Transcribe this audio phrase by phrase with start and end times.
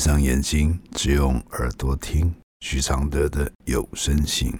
[0.00, 4.50] 闭上眼睛，只用耳朵听许常德的有声信。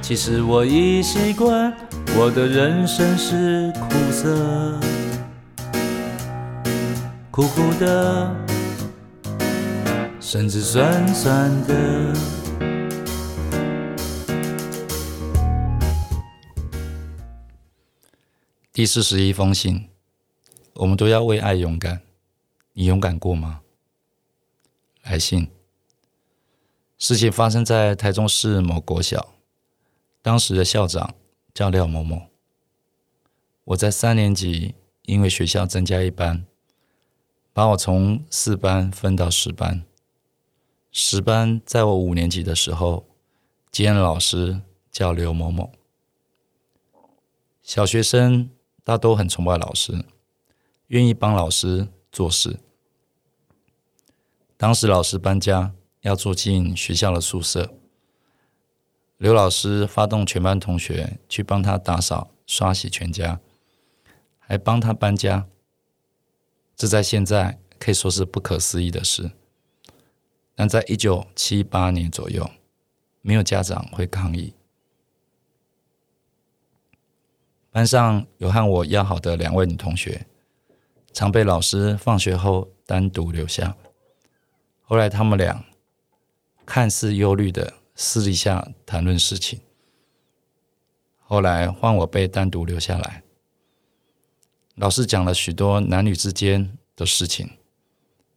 [0.00, 1.70] 其实我已习惯，
[2.16, 4.80] 我的人生是苦涩，
[7.30, 8.34] 苦苦的，
[10.18, 12.14] 甚至酸酸的。
[18.72, 19.90] 第四十一封信，
[20.72, 22.00] 我们都要为爱勇敢。
[22.76, 23.62] 你勇敢过吗？
[25.04, 25.48] 来信，
[26.98, 29.34] 事情发生在台中市某国小。
[30.20, 31.14] 当时的校长
[31.52, 32.26] 叫廖某某。
[33.62, 36.44] 我在三年级，因为学校增加一班，
[37.52, 39.84] 把我从四班分到十班。
[40.90, 43.06] 十班在我五年级的时候，
[43.70, 45.70] 兼任老师叫刘某某。
[47.62, 48.50] 小学生
[48.82, 50.04] 大都很崇拜老师，
[50.88, 52.58] 愿意帮老师做事。
[54.64, 57.74] 当时老师搬家，要住进学校的宿舍。
[59.18, 63.38] 刘老师发动全班同学去帮他打扫、刷洗全家，
[64.38, 65.46] 还帮他搬家。
[66.74, 69.32] 这在现在可以说是不可思议的事，
[70.54, 72.50] 但在一九七八年左右，
[73.20, 74.54] 没有家长会抗议。
[77.70, 80.26] 班上有和我要好的两位女同学，
[81.12, 83.76] 常被老师放学后单独留下。
[84.84, 85.64] 后来他们俩
[86.64, 87.74] 看似忧虑的。
[87.96, 89.60] 私底下谈论事情，
[91.20, 93.22] 后来换我被单独留下来。
[94.74, 97.48] 老师讲了许多男女之间的事情，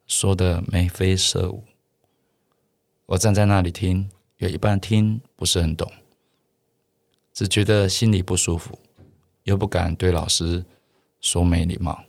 [0.05, 1.63] 说的眉飞色舞。
[3.07, 5.91] 我站在那里听，有一半听不是很懂，
[7.33, 8.77] 只觉得心里不舒服，
[9.41, 10.63] 又不敢对老师
[11.19, 12.03] 说没礼貌。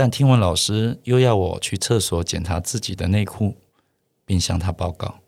[0.00, 3.58] 但听完老师又要我去厕所检查自己的内裤，
[4.24, 5.20] 并向他报告。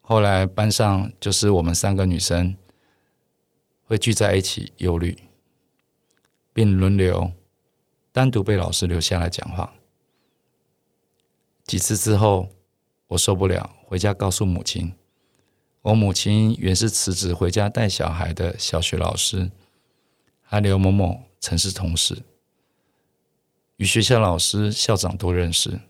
[0.00, 2.56] 后来班上就是我们三个女生
[3.84, 5.18] 会聚在一起忧虑，
[6.54, 7.30] 并轮流
[8.10, 9.74] 单独被老师留下来讲话。
[11.64, 12.48] 几次之后，
[13.08, 14.94] 我受不了，回家告诉母亲。
[15.82, 19.50] 我母亲原是辞职回家带小孩的小学老师，
[20.40, 22.22] 和刘某某曾是同事，
[23.78, 25.80] 与学校老师、校长都认识。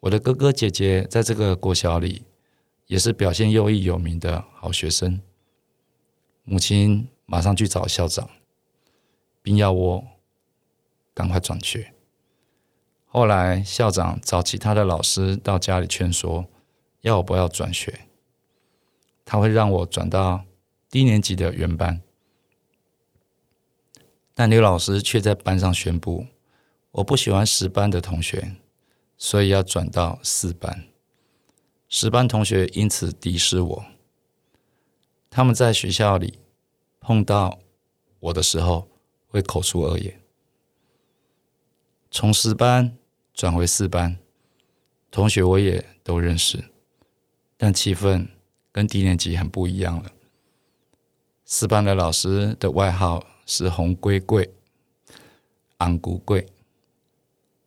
[0.00, 2.22] 我的哥哥姐姐在这个国小里。
[2.88, 5.20] 也是表现优异有名的好学生，
[6.44, 8.30] 母亲马上去找校长，
[9.42, 10.04] 并要我
[11.12, 11.92] 赶快转学。
[13.04, 16.46] 后来校长找其他的老师到家里劝说，
[17.02, 18.06] 要我不要转学，
[19.22, 20.46] 他会让我转到
[20.88, 22.00] 低年级的原班。
[24.32, 26.26] 但刘老师却在班上宣布，
[26.92, 28.56] 我不喜欢十班的同学，
[29.16, 30.84] 所以要转到四班。
[31.88, 33.84] 十班同学因此敌视我。
[35.30, 36.38] 他们在学校里
[37.00, 37.58] 碰到
[38.20, 38.88] 我的时候，
[39.28, 40.20] 会口出恶言。
[42.10, 42.96] 从十班
[43.34, 44.18] 转回四班，
[45.10, 46.64] 同学我也都认识，
[47.56, 48.26] 但气氛
[48.72, 50.10] 跟低年级很不一样了。
[51.44, 54.52] 四班的老师的外号是“红龟贵”、
[55.78, 56.46] “昂古贵”，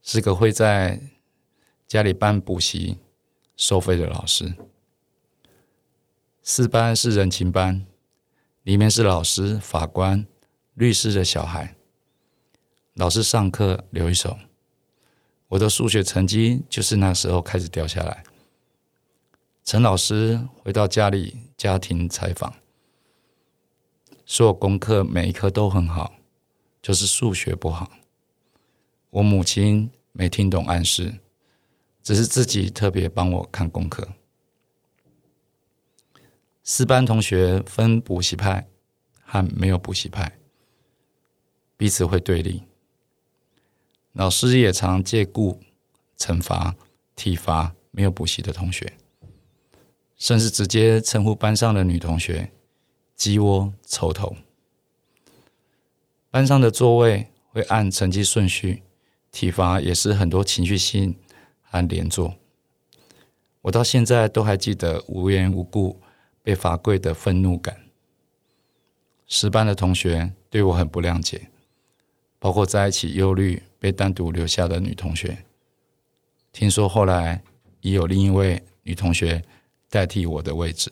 [0.02, 1.00] 是个会在
[1.88, 2.98] 家里办补习。
[3.58, 4.56] 收费的老师，
[6.42, 7.86] 四班是人情班，
[8.64, 10.26] 里面是老师、法官、
[10.74, 11.76] 律师的小孩。
[12.96, 14.40] 老师上课留一手，
[15.50, 18.24] 我的数学成绩就是那时候开始掉下来。
[19.64, 22.56] 陈老师回到家里家庭采访，
[24.26, 26.16] 说我功课每一科都很好，
[26.82, 27.92] 就是数学不好。
[29.12, 31.20] 我母亲没听懂暗示。
[32.04, 34.08] 只是自己特别帮我看功课。
[36.64, 38.68] 四班同学分补习派
[39.22, 40.40] 和没有补习派，
[41.78, 42.64] 彼此会对立。
[44.14, 45.60] 老师也常借故
[46.18, 46.76] 惩罚、
[47.16, 48.94] 体罚没有补习的同学，
[50.18, 52.52] 甚至直接称呼班上的女同学
[53.16, 54.36] “鸡窝臭头”。
[56.32, 58.82] 班上的座位会按成绩顺序，
[59.32, 61.16] 体罚也是很多情绪性。
[61.74, 62.36] 和连坐，
[63.62, 66.02] 我到现在都还记得无缘无故
[66.44, 67.86] 被罚跪的愤怒感。
[69.26, 71.50] 十班的同学对我很不谅解，
[72.40, 75.46] 包括在一起忧虑被单独留下的女同学。
[76.52, 77.42] 听说后来
[77.80, 79.42] 已有另一位女同学
[79.90, 80.92] 代替我的位置。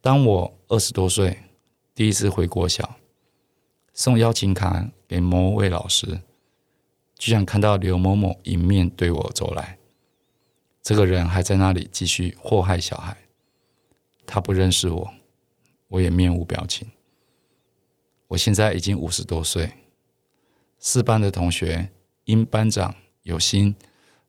[0.00, 1.36] 当我二十多岁，
[1.94, 2.96] 第一次回国小，
[3.92, 6.20] 送邀请卡给某位老师，
[7.16, 9.78] 居然看到刘某某迎面对我走来，
[10.82, 13.16] 这个人还在那里继续祸害小孩。
[14.26, 15.10] 他不认识我，
[15.88, 16.86] 我也面无表情。
[18.26, 19.72] 我现在已经五十多岁，
[20.78, 21.90] 四班的同学
[22.24, 23.74] 因班长有心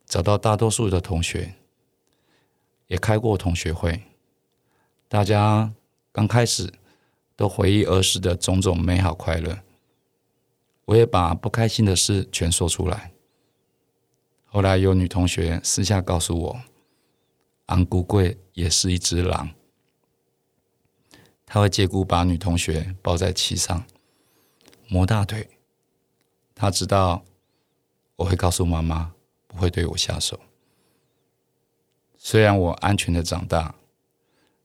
[0.05, 1.55] 找到大多数的同学，
[2.87, 4.01] 也开过同学会，
[5.09, 5.73] 大家
[6.13, 6.71] 刚开始
[7.35, 9.59] 都回忆儿时的种种美好快乐，
[10.89, 13.12] 我也把不开心的事全说出来。
[14.45, 16.62] 后来有女同学私下告诉我，
[17.68, 19.51] 昂古贵也是一只狼。
[21.45, 23.86] 他会借故把女同学抱在膝上，
[24.88, 25.47] 磨大腿。
[26.56, 27.24] 他知道
[28.15, 29.13] 我会告诉妈妈，
[29.45, 30.39] 不会对我下手。
[32.18, 33.75] 虽然我安全的长大，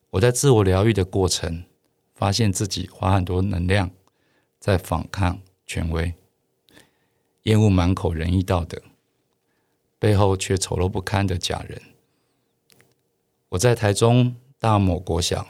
[0.08, 1.64] 我在自我疗愈的过程，
[2.14, 3.90] 发现自己花很多能量
[4.58, 6.14] 在反抗权威，
[7.44, 8.82] 厌恶满口仁义道德，
[9.98, 11.80] 背后却丑陋不堪的假人。
[13.50, 15.46] 我在台中大某国小。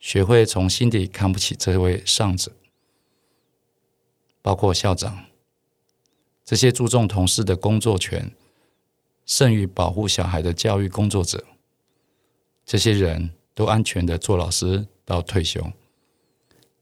[0.00, 2.52] 学会从心底看不起这位上者，
[4.40, 5.24] 包括校长，
[6.44, 8.30] 这些注重同事的工作权，
[9.26, 11.44] 胜于保护小孩的教育工作者，
[12.64, 15.72] 这些人都安全的做老师到退休，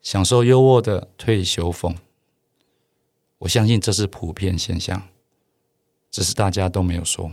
[0.02, 1.96] 享受优渥的退休俸。
[3.38, 5.08] 我相信这是普遍现象，
[6.10, 7.32] 只是大家都没有说，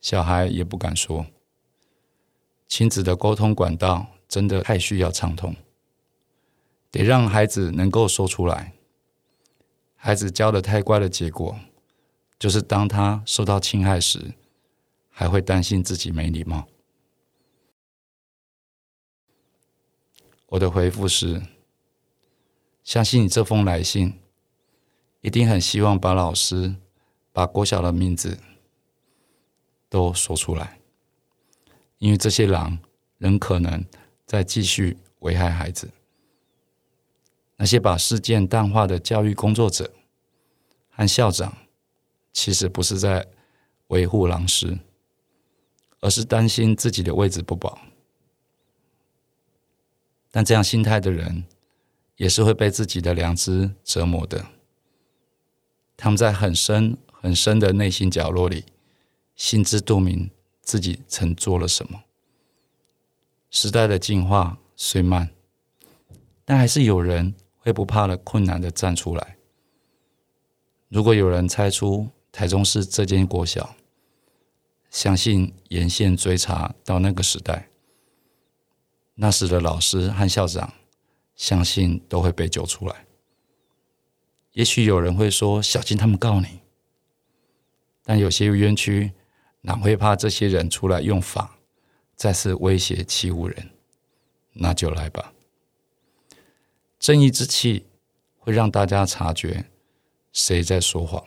[0.00, 1.26] 小孩也不敢说，
[2.66, 4.08] 亲子的沟通管道。
[4.26, 5.54] 真的太需要畅通，
[6.90, 8.72] 得让孩子能够说出来。
[9.94, 11.56] 孩子教的太乖的结果，
[12.36, 14.32] 就是当他受到侵害时，
[15.08, 16.66] 还会担心自己没礼貌。
[20.46, 21.40] 我的回复是：
[22.82, 24.18] 相信你这封来信，
[25.24, 26.76] 一定很希望把老师、
[27.32, 28.38] 把国小的名字
[29.88, 30.78] 都说出来，
[31.96, 32.78] 因为这些狼
[33.18, 33.84] 仍可能。
[34.26, 35.90] 在继续危害孩子，
[37.56, 39.92] 那些把事件淡化的教育工作者
[40.88, 41.54] 和校长，
[42.32, 43.28] 其实不是在
[43.88, 44.78] 维护老师，
[46.00, 47.78] 而是担心自己的位置不保。
[50.30, 51.44] 但这样心态的人，
[52.16, 54.42] 也是会被自己的良知折磨的。
[55.96, 58.64] 他们在很深很深的内心角落里，
[59.36, 60.30] 心知肚明
[60.60, 62.04] 自己曾做了什么。
[63.50, 65.30] 时代的进化虽慢，
[66.44, 69.36] 但还是有人会不怕了困难的站出来。
[70.88, 73.76] 如果有人猜出台中市这间国小，
[74.90, 77.68] 相信沿线追查到那个时代，
[79.14, 80.72] 那时的老师和校长，
[81.34, 83.03] 相信都会被揪出来。
[84.54, 86.60] 也许有人会说：“小心他们告你。”
[88.02, 89.12] 但有些冤屈
[89.60, 91.58] 哪会怕这些人出来用法？
[92.16, 93.70] 再次威胁欺侮人，
[94.52, 95.32] 那就来吧。
[96.98, 97.86] 正义之气
[98.38, 99.66] 会让大家察觉
[100.32, 101.24] 谁在说谎。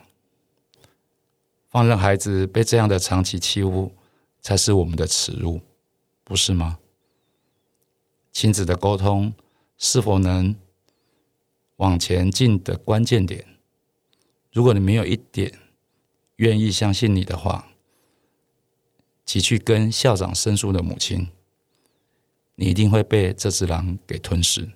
[1.70, 3.92] 放任孩子被这样的长期欺侮，
[4.42, 5.60] 才是我们的耻辱，
[6.24, 6.80] 不是吗？
[8.32, 9.34] 亲子的沟通
[9.78, 10.56] 是否能
[11.78, 13.46] 往前进的关键点？
[14.52, 15.58] 如果你没有一点
[16.36, 17.70] 愿意相信你的话。
[19.28, 21.28] 即去跟校长申诉的母亲，
[22.56, 24.72] 你一定会被这只狼给吞噬。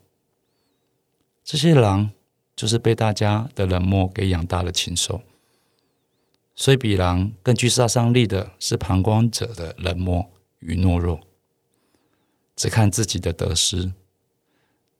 [1.41, 2.11] 这些狼
[2.53, 5.21] 就是被大家的冷漠给养大的禽兽，
[6.53, 11.21] 所以比狼更具杀伤力的是旁观者的冷漠与懦弱，
[12.57, 13.93] 只看自己的得失，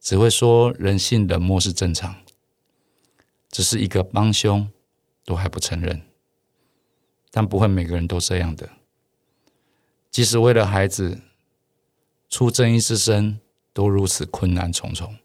[0.01, 2.15] 只会说人性冷漠是正常，
[3.51, 4.67] 只是一个帮凶
[5.23, 6.01] 都还不承认，
[7.29, 8.67] 但不会每个人都这样的。
[10.09, 11.21] 即使为了孩子
[12.27, 13.39] 出正义之声，
[13.71, 15.15] 都如此困难重重。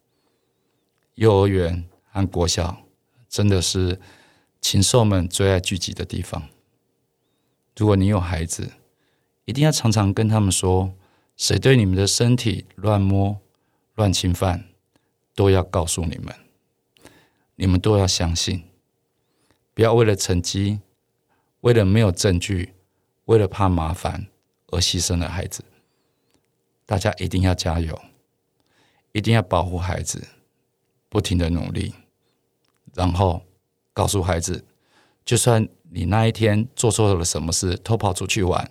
[1.14, 2.84] 幼儿园和国小
[3.28, 3.98] 真的是
[4.60, 6.48] 禽兽们最爱聚集的地方。
[7.76, 8.72] 如果你有孩子，
[9.46, 10.94] 一定要常常跟他们说：
[11.36, 13.40] 谁对你们的身体乱摸、
[13.96, 14.64] 乱侵犯，
[15.34, 16.34] 都要告诉你们。
[17.56, 18.62] 你们都要相信，
[19.74, 20.80] 不要为了成绩，
[21.62, 22.74] 为了没有证据，
[23.24, 24.28] 为了怕麻烦。
[24.72, 25.64] 而牺牲了孩子，
[26.84, 27.96] 大家一定要加油，
[29.12, 30.26] 一定要保护孩子，
[31.08, 31.94] 不停的努力，
[32.92, 33.40] 然后
[33.92, 34.64] 告诉孩子，
[35.24, 38.68] 就算你那一天做错了什么事，偷跑出去玩，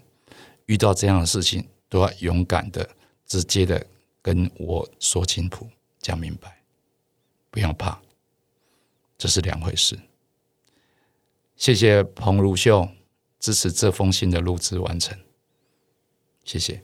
[0.65, 2.89] 遇到这样的事情，都要勇敢的、
[3.25, 3.87] 直接的
[4.25, 6.57] 跟我说清楚、讲明白，
[7.51, 7.99] 不要怕，
[9.19, 9.95] 这是两回事。
[11.55, 12.89] 谢谢彭如秀
[13.39, 15.15] 支持这封信的录制完成，
[16.43, 16.81] 谢谢。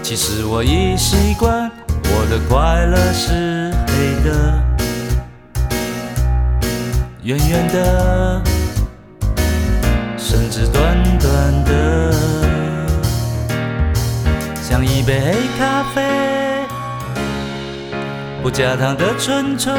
[0.00, 1.68] 其实我已习惯，
[2.04, 4.62] 我的快乐是黑的，
[7.24, 8.40] 圆圆的，
[10.16, 12.45] 甚至短短的，
[14.76, 16.02] 像一杯黑咖啡，
[18.42, 19.72] 不加糖的纯粹。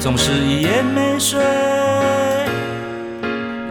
[0.00, 1.40] 总是一夜没睡，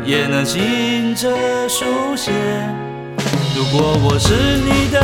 [0.05, 1.27] 也能醒着
[1.67, 2.31] 书写。
[3.53, 5.03] 如果我是你的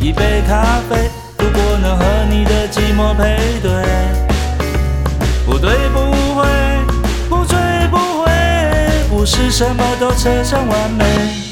[0.00, 3.70] 一杯咖啡，如果能和你的寂寞配对，
[5.44, 6.00] 不对不
[6.34, 6.46] 会，
[7.28, 7.58] 不醉
[7.90, 8.32] 不回，
[9.10, 11.51] 不是什么都扯上完美。